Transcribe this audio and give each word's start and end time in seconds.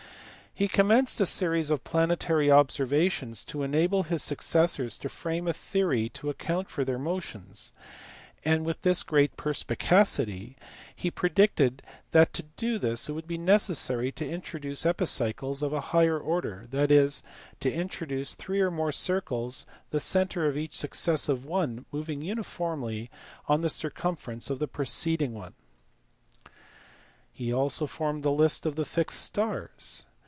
He 0.53 0.67
commenced 0.67 1.21
a 1.21 1.25
series 1.25 1.71
of 1.71 1.85
planetary 1.85 2.51
observations 2.51 3.45
to 3.45 3.63
enable 3.63 4.03
his 4.03 4.21
successors 4.21 4.99
to 4.99 5.07
frame 5.07 5.47
a 5.47 5.53
theory 5.53 6.09
to 6.09 6.29
account 6.29 6.69
for 6.69 6.83
their 6.83 6.99
motions; 6.99 7.71
and 8.43 8.65
with 8.65 8.83
great 9.07 9.37
perspicacity 9.37 10.57
he 10.93 11.09
predicted 11.09 11.81
that 12.11 12.33
to 12.33 12.43
do 12.43 12.77
this 12.77 13.07
it 13.07 13.13
would 13.13 13.27
be 13.27 13.37
necessary 13.37 14.11
to 14.11 14.27
introduce 14.27 14.85
epicycles 14.85 15.63
of 15.63 15.71
a 15.71 15.79
higher 15.95 16.19
order, 16.19 16.67
that 16.69 16.91
is, 16.91 17.23
to 17.61 17.71
introduce 17.71 18.33
three 18.33 18.59
or 18.59 18.69
more 18.69 18.91
circles 18.91 19.65
the 19.91 20.01
centre 20.01 20.47
of 20.47 20.57
each 20.57 20.75
successive 20.77 21.45
one 21.45 21.85
moving 21.93 22.21
uniformly 22.21 23.09
on 23.47 23.61
the 23.61 23.69
circumference 23.69 24.49
of 24.49 24.59
the 24.59 24.67
preceding 24.67 25.33
one. 25.33 25.53
He 27.31 27.53
also 27.53 27.87
formed 27.87 28.25
a 28.25 28.31
list 28.31 28.65
of 28.65 28.75
the 28.75 28.85
fixed 28.85 29.21
stars. 29.21 30.05